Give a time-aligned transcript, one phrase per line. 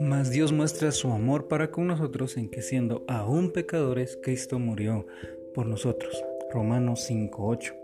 [0.00, 5.06] Mas Dios muestra su amor para con nosotros en que siendo aún pecadores, Cristo murió
[5.54, 6.22] por nosotros.
[6.52, 7.74] Romanos 5.8.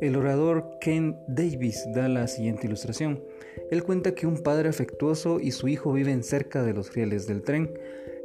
[0.00, 3.24] El orador Ken Davis da la siguiente ilustración.
[3.72, 7.42] Él cuenta que un padre afectuoso y su hijo viven cerca de los rieles del
[7.42, 7.76] tren.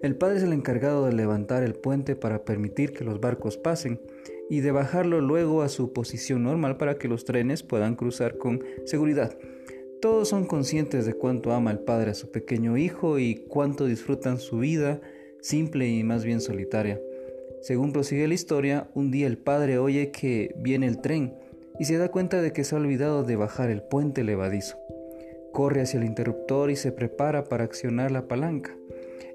[0.04, 4.00] El padre es el encargado de levantar el puente para permitir que los barcos pasen
[4.47, 8.63] y de bajarlo luego a su posición normal para que los trenes puedan cruzar con
[8.86, 9.36] seguridad.
[10.04, 14.38] Todos son conscientes de cuánto ama el padre a su pequeño hijo y cuánto disfrutan
[14.38, 15.00] su vida
[15.39, 17.00] simple y más bien solitaria.
[17.62, 21.36] Según prosigue la historia, un día el padre oye que viene el tren
[21.79, 24.78] y se da cuenta de que se ha olvidado de bajar el puente levadizo.
[25.54, 28.76] Corre hacia el interruptor y se prepara para accionar la palanca.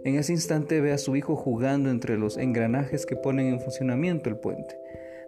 [0.05, 4.29] En ese instante ve a su hijo jugando entre los engranajes que ponen en funcionamiento
[4.29, 4.79] el puente.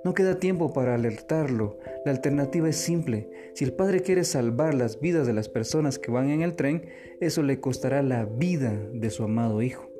[0.03, 1.79] No queda tiempo para alertarlo.
[2.07, 3.29] La alternativa es simple.
[3.55, 6.87] Si el padre quiere salvar las vidas de las personas que van en el tren,
[7.21, 9.91] eso le costará la vida de su amado hijo.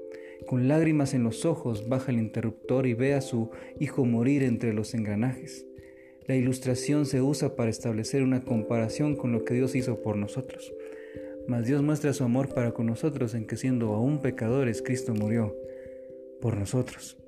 [0.47, 4.73] Con lágrimas en los ojos baja el interruptor y ve a su hijo morir entre
[4.73, 5.67] los engranajes.
[6.27, 10.73] La ilustración se usa para establecer una comparación con lo que Dios hizo por nosotros.
[11.47, 15.55] Mas Dios muestra su amor para con nosotros en que siendo aún pecadores, Cristo murió
[16.41, 17.19] por nosotros.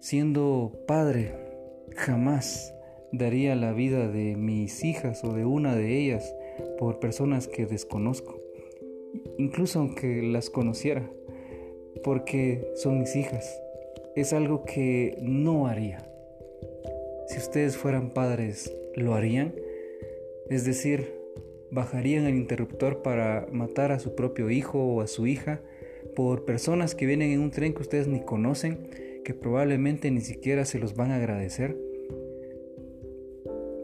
[0.00, 1.49] Siendo Padre,
[1.96, 2.74] Jamás
[3.12, 6.34] daría la vida de mis hijas o de una de ellas
[6.78, 8.40] por personas que desconozco,
[9.38, 11.10] incluso aunque las conociera,
[12.04, 13.60] porque son mis hijas.
[14.16, 16.06] Es algo que no haría.
[17.28, 19.54] Si ustedes fueran padres, ¿lo harían?
[20.48, 21.14] Es decir,
[21.70, 25.60] bajarían el interruptor para matar a su propio hijo o a su hija
[26.16, 28.90] por personas que vienen en un tren que ustedes ni conocen
[29.24, 31.76] que probablemente ni siquiera se los van a agradecer.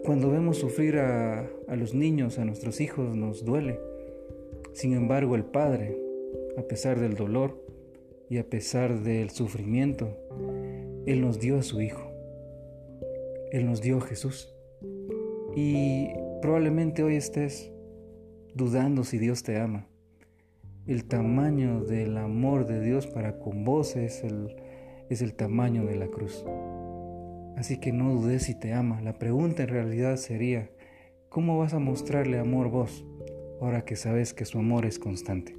[0.04, 3.80] Cuando vemos sufrir a, los niños, a nuestros hijos, nos duele.
[4.72, 5.96] Sin embargo, el Padre,
[6.56, 7.60] a pesar del dolor
[8.28, 10.16] y a pesar del sufrimiento,
[11.06, 12.10] Él nos dio a su Hijo.
[13.50, 14.54] Él nos dio a Jesús.
[15.56, 16.08] Y
[16.40, 17.72] probablemente hoy estés
[18.54, 19.88] dudando si Dios te ama.
[20.86, 24.54] El tamaño del amor de Dios para con vos es el,
[25.10, 26.44] es el tamaño de la cruz.
[27.56, 29.00] Así que no dudes si te ama.
[29.00, 30.70] La pregunta en realidad sería,
[31.28, 33.04] ¿cómo vas a mostrarle amor vos
[33.60, 35.56] ahora que sabes que su amor es constante?